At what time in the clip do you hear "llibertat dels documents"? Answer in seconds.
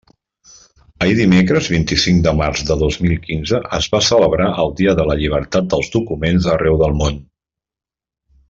5.23-6.53